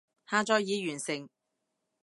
[0.27, 1.29] 下載已完成